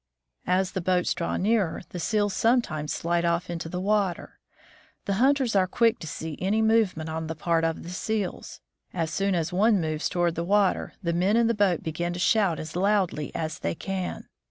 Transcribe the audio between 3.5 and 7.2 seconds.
into the water. The hunters are quick to see any move ment